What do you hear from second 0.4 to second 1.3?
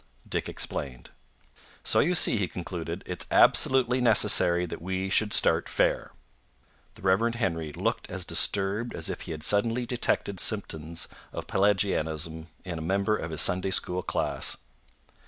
explained.